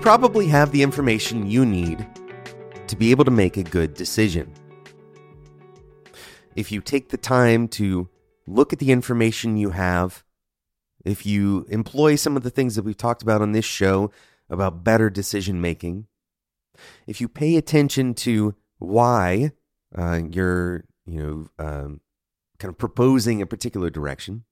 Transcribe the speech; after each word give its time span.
probably 0.00 0.46
have 0.46 0.72
the 0.72 0.82
information 0.82 1.50
you 1.50 1.66
need 1.66 2.06
to 2.86 2.96
be 2.96 3.10
able 3.10 3.24
to 3.24 3.30
make 3.30 3.58
a 3.58 3.62
good 3.62 3.92
decision. 3.92 4.50
If 6.56 6.72
you 6.72 6.80
take 6.80 7.10
the 7.10 7.18
time 7.18 7.68
to 7.68 8.08
look 8.46 8.72
at 8.72 8.78
the 8.78 8.92
information 8.92 9.58
you 9.58 9.70
have, 9.70 10.24
if 11.04 11.26
you 11.26 11.66
employ 11.68 12.16
some 12.16 12.34
of 12.34 12.42
the 12.42 12.50
things 12.50 12.76
that 12.76 12.84
we've 12.84 12.96
talked 12.96 13.22
about 13.22 13.42
on 13.42 13.52
this 13.52 13.66
show 13.66 14.10
about 14.48 14.82
better 14.82 15.10
decision 15.10 15.60
making, 15.60 16.06
if 17.06 17.20
you 17.20 17.28
pay 17.28 17.56
attention 17.56 18.14
to 18.14 18.54
why 18.78 19.52
uh, 19.94 20.20
you're, 20.30 20.84
you 21.04 21.22
know, 21.58 21.64
um, 21.64 22.00
kind 22.58 22.72
of 22.72 22.78
proposing 22.78 23.42
a 23.42 23.46
particular 23.46 23.90
direction, 23.90 24.44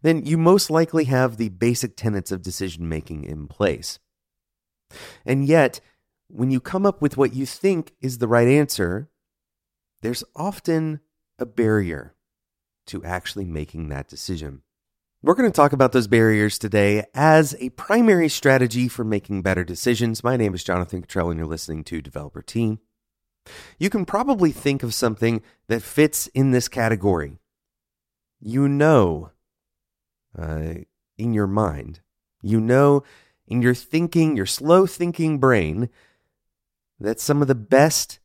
then 0.00 0.24
you 0.24 0.38
most 0.38 0.70
likely 0.70 1.04
have 1.04 1.36
the 1.36 1.50
basic 1.50 1.96
tenets 1.96 2.32
of 2.32 2.40
decision 2.40 2.88
making 2.88 3.24
in 3.24 3.46
place. 3.46 3.98
And 5.24 5.46
yet, 5.46 5.80
when 6.28 6.50
you 6.50 6.60
come 6.60 6.86
up 6.86 7.00
with 7.00 7.16
what 7.16 7.34
you 7.34 7.46
think 7.46 7.94
is 8.00 8.18
the 8.18 8.28
right 8.28 8.48
answer, 8.48 9.08
there's 10.02 10.24
often 10.36 11.00
a 11.38 11.46
barrier 11.46 12.14
to 12.86 13.04
actually 13.04 13.44
making 13.44 13.88
that 13.88 14.08
decision. 14.08 14.62
We're 15.22 15.34
going 15.34 15.50
to 15.50 15.56
talk 15.56 15.72
about 15.72 15.92
those 15.92 16.06
barriers 16.06 16.58
today 16.58 17.04
as 17.12 17.56
a 17.58 17.70
primary 17.70 18.28
strategy 18.28 18.86
for 18.86 19.04
making 19.04 19.42
better 19.42 19.64
decisions. 19.64 20.22
My 20.22 20.36
name 20.36 20.54
is 20.54 20.62
Jonathan 20.62 21.02
Cutrell, 21.02 21.30
and 21.30 21.38
you're 21.38 21.46
listening 21.46 21.82
to 21.84 22.00
Developer 22.00 22.40
Tea. 22.40 22.78
You 23.78 23.90
can 23.90 24.04
probably 24.04 24.52
think 24.52 24.82
of 24.82 24.94
something 24.94 25.42
that 25.66 25.82
fits 25.82 26.28
in 26.28 26.52
this 26.52 26.68
category. 26.68 27.38
You 28.40 28.68
know, 28.68 29.32
uh, 30.38 30.74
in 31.16 31.34
your 31.34 31.48
mind, 31.48 32.00
you 32.40 32.60
know, 32.60 33.02
in 33.48 33.62
your 33.62 33.74
thinking, 33.74 34.36
your 34.36 34.46
slow 34.46 34.86
thinking 34.86 35.38
brain, 35.38 35.88
that 37.00 37.18
some 37.18 37.42
of 37.42 37.48
the 37.48 37.54
best 37.54 38.20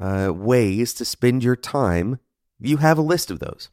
uh, 0.00 0.32
ways 0.34 0.94
to 0.94 1.04
spend 1.04 1.42
your 1.42 1.56
time, 1.56 2.18
you 2.60 2.78
have 2.78 2.96
a 2.96 3.02
list 3.02 3.30
of 3.30 3.40
those. 3.40 3.70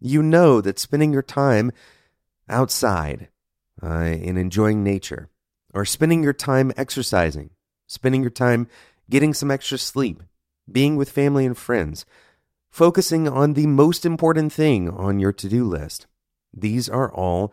You 0.00 0.22
know 0.22 0.60
that 0.60 0.78
spending 0.78 1.12
your 1.12 1.22
time 1.22 1.72
outside 2.48 3.28
uh, 3.82 3.86
and 3.86 4.38
enjoying 4.38 4.84
nature, 4.84 5.30
or 5.74 5.84
spending 5.84 6.22
your 6.22 6.32
time 6.32 6.72
exercising, 6.76 7.50
spending 7.86 8.22
your 8.22 8.30
time 8.30 8.68
getting 9.10 9.34
some 9.34 9.50
extra 9.50 9.78
sleep, 9.78 10.22
being 10.70 10.96
with 10.96 11.10
family 11.10 11.44
and 11.44 11.58
friends, 11.58 12.06
focusing 12.70 13.28
on 13.28 13.54
the 13.54 13.66
most 13.66 14.06
important 14.06 14.52
thing 14.52 14.88
on 14.88 15.18
your 15.18 15.32
to 15.32 15.48
do 15.48 15.64
list. 15.64 16.06
These 16.52 16.88
are 16.88 17.12
all 17.12 17.52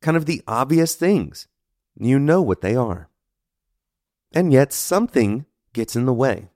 kind 0.00 0.16
of 0.16 0.26
the 0.26 0.42
obvious 0.46 0.94
things. 0.94 1.46
You 2.02 2.18
know 2.18 2.40
what 2.40 2.62
they 2.62 2.74
are. 2.74 3.10
And 4.32 4.54
yet 4.54 4.72
something 4.72 5.44
gets 5.74 5.94
in 5.94 6.06
the 6.06 6.14
way. 6.14 6.48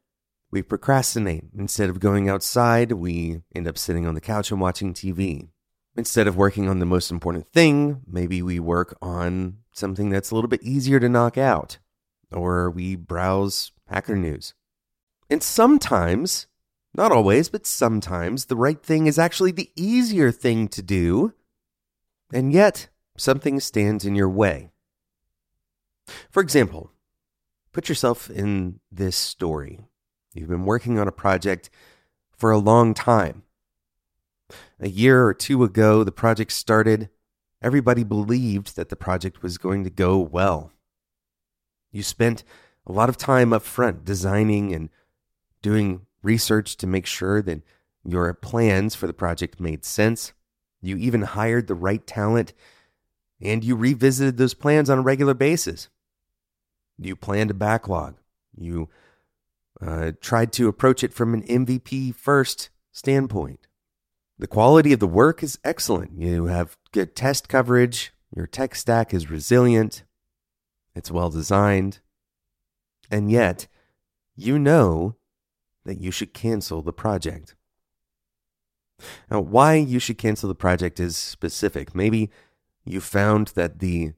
We 0.50 0.62
procrastinate. 0.62 1.44
Instead 1.56 1.90
of 1.90 2.00
going 2.00 2.30
outside, 2.30 2.92
we 2.92 3.42
end 3.54 3.68
up 3.68 3.76
sitting 3.76 4.06
on 4.06 4.14
the 4.14 4.22
couch 4.22 4.50
and 4.50 4.58
watching 4.60 4.94
TV. 4.94 5.48
Instead 5.96 6.26
of 6.26 6.36
working 6.36 6.66
on 6.66 6.78
the 6.78 6.86
most 6.86 7.10
important 7.10 7.46
thing, 7.46 8.00
maybe 8.06 8.40
we 8.40 8.58
work 8.58 8.96
on 9.02 9.58
something 9.72 10.08
that's 10.08 10.30
a 10.30 10.34
little 10.34 10.48
bit 10.48 10.62
easier 10.62 10.98
to 10.98 11.10
knock 11.10 11.36
out, 11.36 11.76
or 12.32 12.70
we 12.70 12.96
browse 12.96 13.70
Hacker 13.88 14.16
News. 14.16 14.54
And 15.28 15.42
sometimes, 15.42 16.46
not 16.94 17.12
always, 17.12 17.50
but 17.50 17.66
sometimes, 17.66 18.46
the 18.46 18.56
right 18.56 18.82
thing 18.82 19.06
is 19.06 19.18
actually 19.18 19.52
the 19.52 19.70
easier 19.76 20.32
thing 20.32 20.68
to 20.68 20.80
do, 20.82 21.34
and 22.32 22.50
yet 22.52 22.88
something 23.18 23.60
stands 23.60 24.04
in 24.04 24.14
your 24.14 24.30
way. 24.30 24.70
For 26.30 26.42
example, 26.42 26.90
put 27.72 27.88
yourself 27.88 28.30
in 28.30 28.80
this 28.90 29.16
story. 29.16 29.80
You've 30.34 30.48
been 30.48 30.64
working 30.64 30.98
on 30.98 31.08
a 31.08 31.12
project 31.12 31.70
for 32.36 32.50
a 32.50 32.58
long 32.58 32.94
time. 32.94 33.42
A 34.80 34.88
year 34.88 35.24
or 35.24 35.34
two 35.34 35.64
ago, 35.64 36.04
the 36.04 36.12
project 36.12 36.52
started. 36.52 37.08
Everybody 37.62 38.04
believed 38.04 38.76
that 38.76 38.88
the 38.88 38.96
project 38.96 39.42
was 39.42 39.58
going 39.58 39.84
to 39.84 39.90
go 39.90 40.18
well. 40.18 40.72
You 41.92 42.02
spent 42.02 42.44
a 42.86 42.92
lot 42.92 43.08
of 43.08 43.16
time 43.16 43.52
up 43.52 43.62
front 43.62 44.04
designing 44.04 44.74
and 44.74 44.90
doing 45.62 46.06
research 46.22 46.76
to 46.78 46.86
make 46.86 47.06
sure 47.06 47.40
that 47.42 47.62
your 48.04 48.32
plans 48.34 48.94
for 48.94 49.06
the 49.06 49.12
project 49.12 49.60
made 49.60 49.84
sense. 49.84 50.32
You 50.82 50.96
even 50.96 51.22
hired 51.22 51.66
the 51.66 51.74
right 51.74 52.06
talent 52.06 52.52
and 53.40 53.64
you 53.64 53.76
revisited 53.76 54.36
those 54.36 54.54
plans 54.54 54.90
on 54.90 54.98
a 54.98 55.02
regular 55.02 55.34
basis. 55.34 55.88
You 56.98 57.16
planned 57.16 57.50
a 57.50 57.54
backlog. 57.54 58.16
You 58.56 58.88
uh, 59.80 60.12
tried 60.20 60.52
to 60.54 60.68
approach 60.68 61.02
it 61.02 61.12
from 61.12 61.34
an 61.34 61.42
MVP 61.42 62.14
first 62.14 62.70
standpoint. 62.92 63.66
The 64.38 64.46
quality 64.46 64.92
of 64.92 65.00
the 65.00 65.06
work 65.06 65.42
is 65.42 65.58
excellent. 65.64 66.18
You 66.18 66.46
have 66.46 66.76
good 66.92 67.14
test 67.14 67.48
coverage. 67.48 68.12
Your 68.34 68.46
tech 68.46 68.74
stack 68.74 69.14
is 69.14 69.30
resilient. 69.30 70.04
It's 70.94 71.10
well 71.10 71.30
designed. 71.30 72.00
And 73.10 73.30
yet, 73.30 73.68
you 74.36 74.58
know 74.58 75.16
that 75.84 76.00
you 76.00 76.10
should 76.10 76.34
cancel 76.34 76.82
the 76.82 76.92
project. 76.92 77.54
Now, 79.30 79.40
why 79.40 79.74
you 79.74 79.98
should 79.98 80.18
cancel 80.18 80.48
the 80.48 80.54
project 80.54 80.98
is 80.98 81.16
specific. 81.16 81.94
Maybe 81.94 82.30
you 82.84 83.00
found 83.00 83.48
that 83.48 83.78
the 83.78 84.12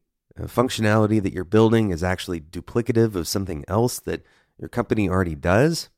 functionality 0.44 1.22
that 1.22 1.32
you're 1.32 1.44
building 1.44 1.90
is 1.90 2.02
actually 2.02 2.40
duplicative 2.40 3.14
of 3.14 3.28
something 3.28 3.64
else 3.68 3.98
that 4.00 4.24
your 4.58 4.68
company 4.68 5.08
already 5.08 5.34
does. 5.34 5.88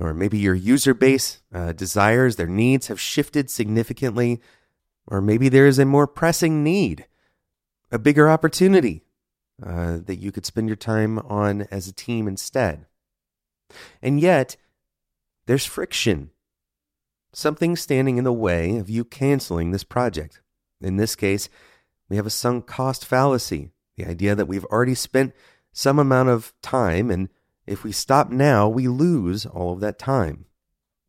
Or 0.00 0.12
maybe 0.12 0.38
your 0.38 0.54
user 0.54 0.94
base 0.94 1.42
uh, 1.52 1.72
desires, 1.72 2.36
their 2.36 2.48
needs 2.48 2.88
have 2.88 3.00
shifted 3.00 3.48
significantly. 3.50 4.40
Or 5.06 5.20
maybe 5.20 5.48
there 5.48 5.66
is 5.66 5.78
a 5.78 5.84
more 5.84 6.06
pressing 6.06 6.64
need, 6.64 7.06
a 7.92 7.98
bigger 7.98 8.28
opportunity 8.28 9.02
uh, 9.64 9.98
that 10.04 10.16
you 10.16 10.32
could 10.32 10.46
spend 10.46 10.68
your 10.68 10.76
time 10.76 11.18
on 11.20 11.62
as 11.70 11.86
a 11.86 11.92
team 11.92 12.26
instead. 12.26 12.86
And 14.02 14.18
yet, 14.18 14.56
there's 15.46 15.64
friction, 15.64 16.30
something 17.32 17.76
standing 17.76 18.16
in 18.16 18.24
the 18.24 18.32
way 18.32 18.76
of 18.78 18.90
you 18.90 19.04
canceling 19.04 19.70
this 19.70 19.84
project. 19.84 20.40
In 20.80 20.96
this 20.96 21.14
case, 21.14 21.48
we 22.08 22.16
have 22.16 22.26
a 22.26 22.30
sunk 22.30 22.66
cost 22.66 23.04
fallacy, 23.04 23.70
the 23.96 24.04
idea 24.04 24.34
that 24.34 24.48
we've 24.48 24.64
already 24.66 24.94
spent 24.94 25.34
some 25.72 25.98
amount 25.98 26.28
of 26.28 26.52
time, 26.62 27.10
and 27.10 27.28
if 27.66 27.82
we 27.82 27.92
stop 27.92 28.30
now, 28.30 28.68
we 28.68 28.88
lose 28.88 29.46
all 29.46 29.72
of 29.72 29.80
that 29.80 29.98
time. 29.98 30.44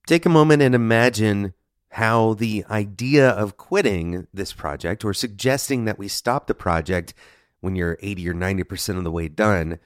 Take 0.08 0.26
a 0.26 0.30
moment 0.30 0.62
and 0.62 0.74
imagine 0.74 1.54
how 1.90 2.34
the 2.34 2.66
idea 2.70 3.30
of 3.30 3.58
quitting 3.58 4.28
this 4.34 4.54
project 4.54 5.06
or 5.06 5.14
suggesting 5.14 5.86
that 5.86 5.98
we 5.98 6.08
stop 6.08 6.48
the 6.48 6.54
project 6.54 7.14
when 7.62 7.76
you're 7.76 7.98
80 8.02 8.30
or 8.30 8.34
90% 8.34 8.98
of 8.98 9.04
the 9.04 9.12
way 9.12 9.28
done, 9.28 9.80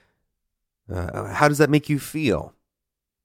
uh, 0.92 1.32
how 1.32 1.48
does 1.48 1.58
that 1.58 1.70
make 1.70 1.88
you 1.88 1.98
feel? 1.98 2.54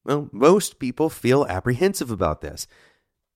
Well, 0.03 0.29
most 0.31 0.79
people 0.79 1.09
feel 1.09 1.45
apprehensive 1.47 2.11
about 2.11 2.41
this. 2.41 2.67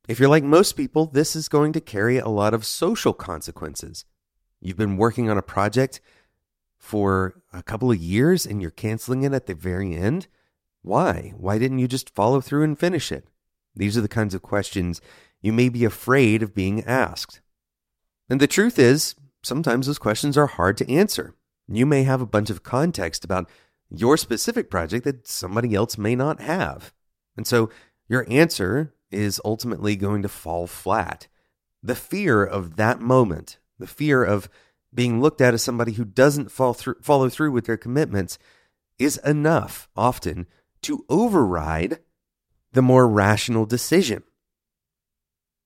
If 0.07 0.19
you're 0.19 0.29
like 0.29 0.43
most 0.43 0.73
people, 0.73 1.07
this 1.07 1.35
is 1.35 1.49
going 1.49 1.73
to 1.73 1.81
carry 1.81 2.17
a 2.17 2.29
lot 2.29 2.53
of 2.53 2.65
social 2.65 3.13
consequences. 3.13 4.05
You've 4.61 4.77
been 4.77 4.97
working 4.97 5.29
on 5.29 5.37
a 5.37 5.43
project 5.43 6.01
for 6.77 7.41
a 7.53 7.63
couple 7.63 7.91
of 7.91 7.97
years 7.97 8.45
and 8.45 8.61
you're 8.61 8.71
canceling 8.71 9.23
it 9.23 9.33
at 9.33 9.45
the 9.45 9.53
very 9.53 9.95
end? 9.95 10.27
Why? 10.81 11.33
Why 11.37 11.57
didn't 11.57 11.79
you 11.79 11.87
just 11.87 12.13
follow 12.15 12.41
through 12.41 12.63
and 12.63 12.79
finish 12.79 13.11
it? 13.11 13.27
These 13.75 13.97
are 13.97 14.01
the 14.01 14.07
kinds 14.07 14.33
of 14.33 14.41
questions 14.41 15.01
you 15.41 15.53
may 15.53 15.69
be 15.69 15.85
afraid 15.85 16.43
of 16.43 16.55
being 16.55 16.83
asked. 16.83 17.41
And 18.29 18.39
the 18.39 18.47
truth 18.47 18.77
is, 18.77 19.15
sometimes 19.41 19.87
those 19.87 19.99
questions 19.99 20.37
are 20.37 20.47
hard 20.47 20.77
to 20.77 20.91
answer. 20.91 21.35
You 21.67 21.85
may 21.85 22.03
have 22.03 22.21
a 22.21 22.25
bunch 22.25 22.49
of 22.49 22.63
context 22.63 23.23
about 23.23 23.49
your 23.89 24.17
specific 24.17 24.69
project 24.69 25.05
that 25.05 25.27
somebody 25.27 25.75
else 25.75 25.97
may 25.97 26.15
not 26.15 26.41
have. 26.41 26.93
And 27.35 27.47
so 27.47 27.69
your 28.07 28.25
answer 28.29 28.93
is 29.11 29.41
ultimately 29.43 29.95
going 29.95 30.21
to 30.21 30.29
fall 30.29 30.67
flat. 30.67 31.27
The 31.81 31.95
fear 31.95 32.43
of 32.43 32.75
that 32.75 32.99
moment, 32.99 33.57
the 33.79 33.87
fear 33.87 34.23
of 34.23 34.49
being 34.93 35.21
looked 35.21 35.41
at 35.41 35.53
as 35.53 35.63
somebody 35.63 35.93
who 35.93 36.05
doesn't 36.05 36.49
through, 36.51 36.95
follow 37.01 37.29
through 37.29 37.51
with 37.51 37.65
their 37.65 37.77
commitments, 37.77 38.37
is 38.97 39.17
enough 39.25 39.87
often 39.95 40.45
to 40.81 41.05
override 41.09 41.99
the 42.73 42.81
more 42.81 43.07
rational 43.07 43.65
decision. 43.65 44.23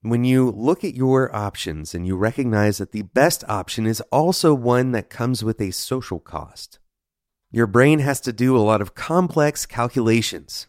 When 0.02 0.26
you 0.26 0.52
look 0.52 0.84
at 0.84 0.96
your 0.96 1.34
options 1.34 1.96
and 1.96 2.06
you 2.06 2.18
recognize 2.18 2.78
that 2.78 2.92
the 2.92 3.04
best 3.04 3.44
option 3.48 3.86
is 3.86 4.02
also 4.12 4.54
one 4.54 4.92
that 4.92 5.10
comes 5.10 5.44
with 5.44 5.62
a 5.62 5.72
social 5.72 6.20
cost, 6.20 6.80
your 7.52 7.68
brain 7.68 8.00
has 8.00 8.20
to 8.22 8.34
do 8.34 8.58
a 8.58 8.60
lot 8.60 8.82
of 8.82 8.96
complex 8.96 9.66
calculations, 9.66 10.68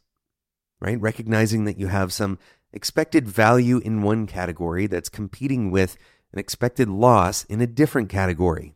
right? 0.81 1.01
Recognizing 1.01 1.65
that 1.65 1.79
you 1.79 1.89
have 1.89 2.13
some 2.13 2.39
expected 2.73 3.29
value 3.29 3.79
in 3.79 4.03
one 4.03 4.27
category 4.27 4.87
that's 4.87 5.09
competing 5.09 5.71
with 5.71 5.97
an 6.35 6.41
expected 6.41 6.89
loss 6.89 7.45
in 7.45 7.61
a 7.61 7.67
different 7.67 8.09
category. 8.09 8.75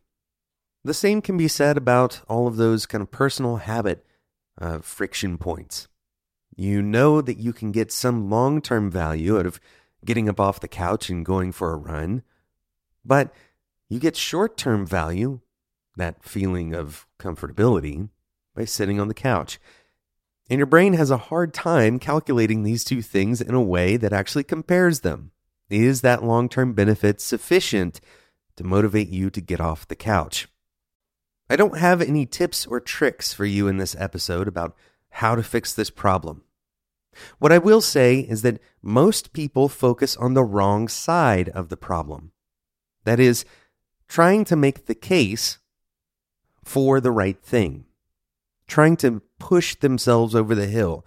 The 0.85 0.93
same 0.93 1.21
can 1.21 1.35
be 1.35 1.49
said 1.49 1.75
about 1.75 2.21
all 2.29 2.47
of 2.47 2.55
those 2.55 2.85
kind 2.85 3.01
of 3.01 3.11
personal 3.11 3.57
habit 3.57 4.05
uh, 4.59 4.79
friction 4.79 5.37
points. 5.37 5.89
You 6.55 6.81
know 6.81 7.19
that 7.19 7.37
you 7.37 7.51
can 7.51 7.73
get 7.73 7.91
some 7.91 8.29
long 8.29 8.61
term 8.61 8.89
value 8.89 9.37
out 9.37 9.45
of 9.45 9.59
getting 10.05 10.29
up 10.29 10.39
off 10.39 10.61
the 10.61 10.69
couch 10.69 11.09
and 11.09 11.25
going 11.25 11.51
for 11.51 11.73
a 11.73 11.77
run, 11.77 12.23
but 13.03 13.33
you 13.89 13.99
get 13.99 14.15
short 14.15 14.55
term 14.55 14.85
value, 14.85 15.41
that 15.97 16.23
feeling 16.23 16.73
of 16.73 17.07
comfortability, 17.19 18.07
by 18.55 18.63
sitting 18.63 19.01
on 19.01 19.09
the 19.09 19.13
couch. 19.13 19.59
And 20.49 20.59
your 20.59 20.65
brain 20.65 20.93
has 20.93 21.11
a 21.11 21.17
hard 21.17 21.53
time 21.53 21.99
calculating 21.99 22.63
these 22.63 22.85
two 22.85 23.01
things 23.01 23.41
in 23.41 23.53
a 23.53 23.61
way 23.61 23.97
that 23.97 24.13
actually 24.13 24.45
compares 24.45 25.01
them. 25.01 25.31
Is 25.69 26.01
that 26.01 26.23
long 26.23 26.49
term 26.49 26.73
benefit 26.73 27.21
sufficient 27.21 28.01
to 28.55 28.63
motivate 28.63 29.09
you 29.09 29.29
to 29.29 29.41
get 29.41 29.61
off 29.61 29.87
the 29.87 29.95
couch? 29.95 30.47
I 31.49 31.55
don't 31.55 31.77
have 31.77 32.01
any 32.01 32.25
tips 32.25 32.65
or 32.65 32.79
tricks 32.79 33.33
for 33.33 33.45
you 33.45 33.67
in 33.67 33.77
this 33.77 33.95
episode 33.97 34.47
about 34.47 34.75
how 35.11 35.35
to 35.35 35.43
fix 35.43 35.73
this 35.73 35.89
problem. 35.89 36.43
What 37.39 37.51
I 37.51 37.57
will 37.57 37.81
say 37.81 38.19
is 38.19 38.43
that 38.43 38.61
most 38.81 39.33
people 39.33 39.67
focus 39.67 40.15
on 40.17 40.33
the 40.33 40.43
wrong 40.43 40.87
side 40.87 41.49
of 41.49 41.69
the 41.69 41.77
problem. 41.77 42.31
That 43.03 43.19
is, 43.19 43.45
trying 44.07 44.45
to 44.45 44.55
make 44.55 44.85
the 44.85 44.95
case 44.95 45.59
for 46.63 46.99
the 47.01 47.11
right 47.11 47.41
thing, 47.41 47.85
trying 48.67 48.95
to 48.97 49.21
push 49.39 49.75
themselves 49.75 50.35
over 50.35 50.53
the 50.53 50.67
hill 50.67 51.05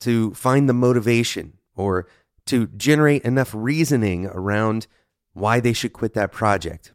to 0.00 0.32
find 0.34 0.68
the 0.68 0.74
motivation 0.74 1.54
or 1.74 2.06
to 2.48 2.66
generate 2.68 3.24
enough 3.24 3.54
reasoning 3.54 4.26
around 4.26 4.86
why 5.32 5.60
they 5.60 5.72
should 5.72 5.92
quit 5.92 6.14
that 6.14 6.32
project. 6.32 6.92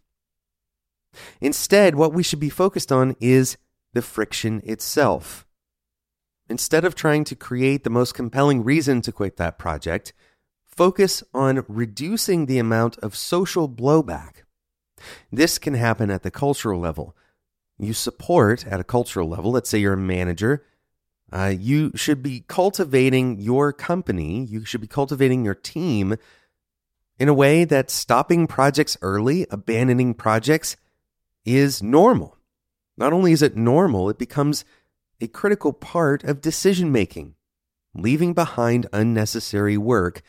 Instead, 1.39 1.95
what 1.95 2.13
we 2.13 2.23
should 2.23 2.39
be 2.39 2.50
focused 2.50 2.91
on 2.91 3.15
is 3.19 3.57
the 3.94 4.01
friction 4.01 4.61
itself. 4.65 5.45
Instead 6.50 6.83
of 6.83 6.95
trying 6.95 7.23
to 7.23 7.35
create 7.35 7.83
the 7.83 7.89
most 7.89 8.13
compelling 8.13 8.63
reason 8.63 9.01
to 9.01 9.11
quit 9.11 9.38
that 9.38 9.57
project, 9.57 10.13
focus 10.63 11.23
on 11.33 11.63
reducing 11.67 12.45
the 12.45 12.59
amount 12.59 12.97
of 12.97 13.15
social 13.15 13.69
blowback. 13.69 14.44
This 15.31 15.57
can 15.57 15.75
happen 15.75 16.09
at 16.09 16.23
the 16.23 16.31
cultural 16.31 16.79
level. 16.79 17.15
You 17.77 17.94
support 17.94 18.65
at 18.67 18.79
a 18.79 18.83
cultural 18.83 19.27
level, 19.27 19.51
let's 19.51 19.69
say 19.69 19.77
you're 19.77 19.94
a 19.94 19.97
manager, 19.97 20.65
uh, 21.33 21.53
you 21.59 21.91
should 21.95 22.21
be 22.21 22.44
cultivating 22.47 23.39
your 23.39 23.74
company, 23.74 24.45
you 24.45 24.63
should 24.63 24.81
be 24.81 24.88
cultivating 24.88 25.44
your 25.44 25.56
team 25.56 26.15
in 27.18 27.27
a 27.27 27.33
way 27.33 27.63
that 27.63 27.89
stopping 27.89 28.45
projects 28.45 28.97
early, 29.01 29.47
abandoning 29.50 30.13
projects, 30.13 30.77
is 31.44 31.81
normal. 31.81 32.38
Not 32.97 33.13
only 33.13 33.31
is 33.31 33.41
it 33.41 33.57
normal, 33.57 34.09
it 34.09 34.19
becomes 34.19 34.63
a 35.19 35.27
critical 35.27 35.74
part 35.74 36.24
of 36.24 36.39
decision 36.39 36.91
making. 36.91 37.33
Leaving 37.95 38.33
behind 38.33 38.88
unnecessary 38.94 39.77
work 39.77 40.21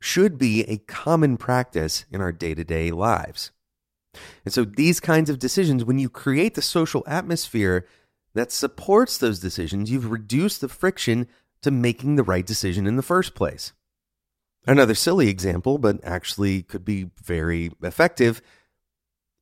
should 0.00 0.38
be 0.38 0.64
a 0.64 0.78
common 0.78 1.36
practice 1.36 2.04
in 2.10 2.20
our 2.20 2.32
day 2.32 2.54
to 2.54 2.64
day 2.64 2.90
lives. 2.90 3.52
And 4.44 4.52
so, 4.52 4.64
these 4.64 4.98
kinds 4.98 5.30
of 5.30 5.38
decisions, 5.38 5.84
when 5.84 5.98
you 6.00 6.08
create 6.08 6.54
the 6.54 6.62
social 6.62 7.04
atmosphere 7.06 7.86
that 8.38 8.52
supports 8.52 9.18
those 9.18 9.40
decisions, 9.40 9.90
you've 9.90 10.12
reduced 10.12 10.60
the 10.60 10.68
friction 10.68 11.26
to 11.60 11.72
making 11.72 12.14
the 12.14 12.22
right 12.22 12.46
decision 12.46 12.86
in 12.86 12.94
the 12.94 13.02
first 13.02 13.34
place. 13.34 13.72
Another 14.64 14.94
silly 14.94 15.28
example, 15.28 15.76
but 15.76 15.98
actually 16.04 16.62
could 16.62 16.84
be 16.84 17.10
very 17.20 17.72
effective. 17.82 18.40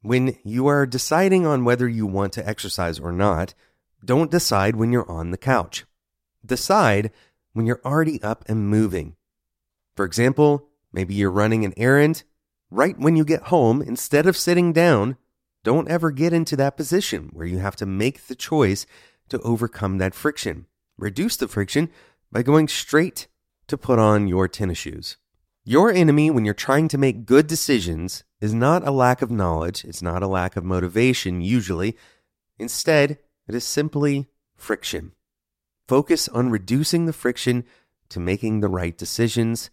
When 0.00 0.38
you 0.44 0.66
are 0.69 0.87
deciding 0.87 1.44
on 1.44 1.64
whether 1.64 1.87
you 1.87 2.06
want 2.06 2.32
to 2.34 2.48
exercise 2.48 2.98
or 2.98 3.12
not, 3.12 3.52
don't 4.02 4.31
decide 4.31 4.76
when 4.76 4.93
you're 4.93 5.10
on 5.10 5.31
the 5.31 5.37
couch. 5.37 5.84
Decide 6.44 7.10
when 7.52 7.66
you're 7.66 7.82
already 7.84 8.22
up 8.22 8.46
and 8.48 8.70
moving. 8.70 9.16
For 9.94 10.06
example, 10.06 10.69
maybe 10.90 11.12
you're 11.14 11.31
running 11.31 11.66
an 11.66 11.75
errand. 11.76 12.22
Right 12.70 12.98
when 12.98 13.14
you 13.14 13.26
get 13.26 13.43
home, 13.43 13.82
instead 13.82 14.26
of 14.26 14.38
sitting 14.38 14.72
down, 14.72 15.19
don't 15.66 15.88
ever 15.88 16.12
get 16.12 16.32
into 16.32 16.54
that 16.54 16.76
position 16.76 17.28
where 17.32 17.44
you 17.44 17.58
have 17.58 17.74
to 17.74 17.84
make 17.84 18.28
the 18.28 18.36
choice 18.36 18.86
to 19.28 19.40
overcome 19.40 19.98
that 19.98 20.14
friction. 20.14 20.64
Reduce 20.96 21.36
the 21.36 21.48
friction 21.48 21.90
by 22.30 22.44
going 22.44 22.68
straight 22.68 23.26
to 23.66 23.76
put 23.76 23.98
on 23.98 24.28
your 24.28 24.46
tennis 24.46 24.78
shoes. 24.78 25.16
Your 25.64 25.90
enemy 25.90 26.30
when 26.30 26.44
you're 26.44 26.54
trying 26.54 26.86
to 26.86 26.98
make 26.98 27.26
good 27.26 27.48
decisions 27.48 28.22
is 28.40 28.54
not 28.54 28.86
a 28.86 28.92
lack 28.92 29.22
of 29.22 29.30
knowledge, 29.32 29.84
it's 29.84 30.02
not 30.02 30.22
a 30.22 30.28
lack 30.28 30.54
of 30.54 30.62
motivation, 30.62 31.40
usually. 31.40 31.96
Instead, 32.60 33.19
it 33.48 33.54
is 33.56 33.64
simply 33.64 34.28
friction. 34.54 35.14
Focus 35.88 36.28
on 36.28 36.48
reducing 36.48 37.06
the 37.06 37.12
friction 37.12 37.64
to 38.10 38.20
making 38.20 38.60
the 38.60 38.69
right 38.69 38.96
decisions. 38.96 39.70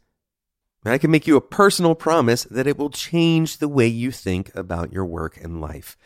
I 0.92 0.98
can 0.98 1.12
make 1.12 1.28
you 1.28 1.38
a 1.38 1.42
personal 1.42 1.96
promise 1.96 2.44
that 2.46 2.68
it 2.68 2.78
will 2.78 2.90
change 2.90 3.58
the 3.58 3.70
way 3.70 3.88
you 3.88 4.12
think 4.12 4.54
about 4.54 4.92
your 4.92 5.06
work 5.06 5.38
and 5.42 5.62
life. 5.62 5.98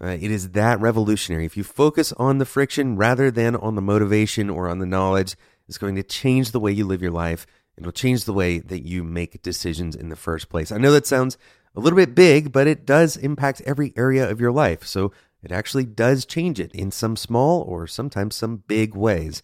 Uh, 0.00 0.16
it 0.18 0.30
is 0.30 0.50
that 0.50 0.80
revolutionary. 0.80 1.44
If 1.44 1.56
you 1.56 1.64
focus 1.64 2.12
on 2.14 2.38
the 2.38 2.46
friction 2.46 2.96
rather 2.96 3.30
than 3.30 3.54
on 3.54 3.74
the 3.74 3.82
motivation 3.82 4.48
or 4.48 4.68
on 4.68 4.78
the 4.78 4.86
knowledge, 4.86 5.36
it's 5.68 5.76
going 5.76 5.96
to 5.96 6.02
change 6.02 6.52
the 6.52 6.60
way 6.60 6.72
you 6.72 6.86
live 6.86 7.02
your 7.02 7.10
life. 7.10 7.46
It'll 7.76 7.92
change 7.92 8.24
the 8.24 8.32
way 8.32 8.58
that 8.58 8.86
you 8.86 9.04
make 9.04 9.42
decisions 9.42 9.94
in 9.94 10.08
the 10.08 10.16
first 10.16 10.48
place. 10.48 10.72
I 10.72 10.78
know 10.78 10.92
that 10.92 11.06
sounds 11.06 11.36
a 11.74 11.80
little 11.80 11.96
bit 11.96 12.14
big, 12.14 12.52
but 12.52 12.66
it 12.66 12.86
does 12.86 13.16
impact 13.16 13.62
every 13.66 13.92
area 13.96 14.28
of 14.28 14.40
your 14.40 14.52
life. 14.52 14.86
So 14.86 15.12
it 15.42 15.52
actually 15.52 15.84
does 15.84 16.26
change 16.26 16.58
it 16.60 16.72
in 16.72 16.90
some 16.90 17.16
small 17.16 17.62
or 17.62 17.86
sometimes 17.86 18.34
some 18.34 18.64
big 18.66 18.94
ways. 18.94 19.42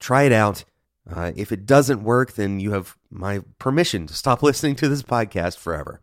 Try 0.00 0.24
it 0.24 0.32
out. 0.32 0.64
Uh, 1.10 1.32
if 1.36 1.52
it 1.52 1.66
doesn't 1.66 2.02
work, 2.02 2.32
then 2.32 2.60
you 2.60 2.72
have 2.72 2.96
my 3.10 3.40
permission 3.58 4.06
to 4.06 4.14
stop 4.14 4.42
listening 4.42 4.76
to 4.76 4.88
this 4.88 5.02
podcast 5.02 5.58
forever. 5.58 6.00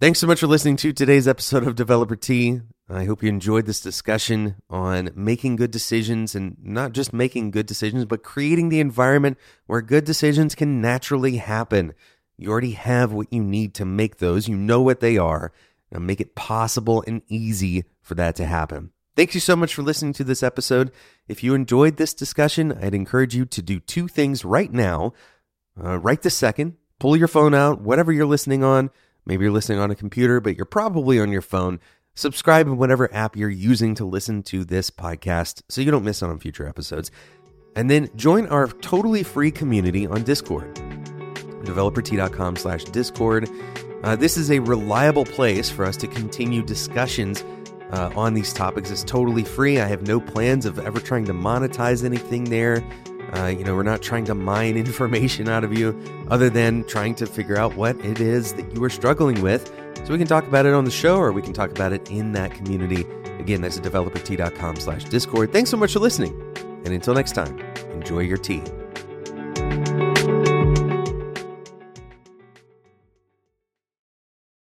Thanks 0.00 0.18
so 0.18 0.26
much 0.26 0.40
for 0.40 0.46
listening 0.46 0.76
to 0.76 0.94
today's 0.94 1.28
episode 1.28 1.66
of 1.66 1.74
Developer 1.74 2.16
Tea. 2.16 2.62
I 2.88 3.04
hope 3.04 3.22
you 3.22 3.28
enjoyed 3.28 3.66
this 3.66 3.82
discussion 3.82 4.56
on 4.70 5.10
making 5.14 5.56
good 5.56 5.70
decisions 5.70 6.34
and 6.34 6.56
not 6.62 6.92
just 6.92 7.12
making 7.12 7.50
good 7.50 7.66
decisions, 7.66 8.06
but 8.06 8.22
creating 8.22 8.70
the 8.70 8.80
environment 8.80 9.36
where 9.66 9.82
good 9.82 10.04
decisions 10.04 10.54
can 10.54 10.80
naturally 10.80 11.36
happen. 11.36 11.92
You 12.38 12.50
already 12.50 12.72
have 12.72 13.12
what 13.12 13.30
you 13.30 13.44
need 13.44 13.74
to 13.74 13.84
make 13.84 14.16
those, 14.16 14.48
you 14.48 14.56
know 14.56 14.80
what 14.80 15.00
they 15.00 15.18
are. 15.18 15.52
Now 15.92 15.98
make 15.98 16.20
it 16.20 16.34
possible 16.34 17.04
and 17.06 17.20
easy 17.28 17.84
for 18.00 18.14
that 18.14 18.36
to 18.36 18.46
happen. 18.46 18.92
Thank 19.20 19.34
you 19.34 19.40
so 19.40 19.54
much 19.54 19.74
for 19.74 19.82
listening 19.82 20.14
to 20.14 20.24
this 20.24 20.42
episode. 20.42 20.90
If 21.28 21.44
you 21.44 21.52
enjoyed 21.52 21.98
this 21.98 22.14
discussion, 22.14 22.72
I'd 22.80 22.94
encourage 22.94 23.34
you 23.34 23.44
to 23.44 23.60
do 23.60 23.78
two 23.78 24.08
things 24.08 24.46
right 24.46 24.72
now. 24.72 25.12
Uh, 25.78 25.98
right 25.98 26.22
this 26.22 26.34
second, 26.34 26.78
pull 26.98 27.18
your 27.18 27.28
phone 27.28 27.52
out, 27.52 27.82
whatever 27.82 28.12
you're 28.12 28.24
listening 28.24 28.64
on. 28.64 28.88
Maybe 29.26 29.44
you're 29.44 29.52
listening 29.52 29.78
on 29.78 29.90
a 29.90 29.94
computer, 29.94 30.40
but 30.40 30.56
you're 30.56 30.64
probably 30.64 31.20
on 31.20 31.30
your 31.30 31.42
phone. 31.42 31.80
Subscribe 32.14 32.66
in 32.66 32.78
whatever 32.78 33.12
app 33.12 33.36
you're 33.36 33.50
using 33.50 33.94
to 33.96 34.06
listen 34.06 34.42
to 34.44 34.64
this 34.64 34.90
podcast 34.90 35.64
so 35.68 35.82
you 35.82 35.90
don't 35.90 36.02
miss 36.02 36.22
out 36.22 36.30
on 36.30 36.38
future 36.38 36.66
episodes. 36.66 37.10
And 37.76 37.90
then 37.90 38.08
join 38.16 38.46
our 38.46 38.68
totally 38.68 39.22
free 39.22 39.50
community 39.50 40.06
on 40.06 40.22
Discord 40.22 40.74
developertea.com 41.66 42.56
slash 42.56 42.84
discord. 42.84 43.50
Uh, 44.02 44.16
this 44.16 44.38
is 44.38 44.50
a 44.50 44.60
reliable 44.60 45.26
place 45.26 45.68
for 45.68 45.84
us 45.84 45.98
to 45.98 46.06
continue 46.06 46.62
discussions 46.62 47.44
uh, 47.92 48.10
on 48.16 48.34
these 48.34 48.52
topics. 48.52 48.90
is 48.90 49.04
totally 49.04 49.44
free. 49.44 49.80
I 49.80 49.86
have 49.86 50.06
no 50.06 50.20
plans 50.20 50.66
of 50.66 50.78
ever 50.78 51.00
trying 51.00 51.24
to 51.26 51.32
monetize 51.32 52.04
anything 52.04 52.44
there. 52.44 52.84
Uh, 53.32 53.46
you 53.46 53.64
know, 53.64 53.76
we're 53.76 53.82
not 53.82 54.02
trying 54.02 54.24
to 54.24 54.34
mine 54.34 54.76
information 54.86 55.48
out 55.48 55.64
of 55.64 55.76
you 55.76 55.98
other 56.28 56.50
than 56.50 56.84
trying 56.84 57.14
to 57.16 57.26
figure 57.26 57.56
out 57.56 57.76
what 57.76 57.96
it 58.04 58.20
is 58.20 58.54
that 58.54 58.72
you 58.74 58.82
are 58.82 58.90
struggling 58.90 59.40
with. 59.40 59.72
So 60.04 60.12
we 60.12 60.18
can 60.18 60.26
talk 60.26 60.46
about 60.46 60.66
it 60.66 60.74
on 60.74 60.84
the 60.84 60.90
show 60.90 61.18
or 61.18 61.32
we 61.32 61.42
can 61.42 61.52
talk 61.52 61.70
about 61.70 61.92
it 61.92 62.10
in 62.10 62.32
that 62.32 62.52
community. 62.52 63.06
Again, 63.38 63.60
that's 63.60 63.78
at 63.78 63.84
developertea.com 63.84 64.76
slash 64.76 65.04
discord. 65.04 65.52
Thanks 65.52 65.70
so 65.70 65.76
much 65.76 65.92
for 65.92 66.00
listening. 66.00 66.34
And 66.84 66.88
until 66.88 67.14
next 67.14 67.32
time, 67.32 67.58
enjoy 67.92 68.20
your 68.20 68.38
tea. 68.38 68.62